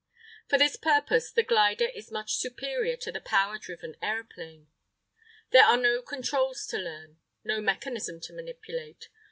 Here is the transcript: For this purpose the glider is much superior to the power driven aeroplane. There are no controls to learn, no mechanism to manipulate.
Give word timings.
For 0.47 0.57
this 0.57 0.77
purpose 0.77 1.31
the 1.31 1.43
glider 1.43 1.85
is 1.85 2.09
much 2.09 2.37
superior 2.37 2.97
to 2.97 3.11
the 3.11 3.21
power 3.21 3.59
driven 3.59 3.95
aeroplane. 4.01 4.67
There 5.51 5.63
are 5.63 5.77
no 5.77 6.01
controls 6.01 6.65
to 6.71 6.79
learn, 6.79 7.19
no 7.43 7.61
mechanism 7.61 8.19
to 8.21 8.33
manipulate. 8.33 9.09